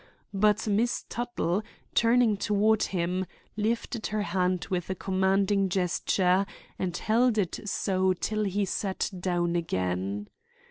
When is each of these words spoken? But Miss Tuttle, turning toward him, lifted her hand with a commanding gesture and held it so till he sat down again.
But 0.33 0.67
Miss 0.67 1.05
Tuttle, 1.09 1.61
turning 1.93 2.35
toward 2.35 2.81
him, 2.89 3.27
lifted 3.55 4.07
her 4.07 4.23
hand 4.23 4.65
with 4.71 4.89
a 4.89 4.95
commanding 4.95 5.69
gesture 5.69 6.47
and 6.79 6.97
held 6.97 7.37
it 7.37 7.59
so 7.69 8.13
till 8.13 8.45
he 8.45 8.65
sat 8.65 9.11
down 9.19 9.55
again. 9.55 10.27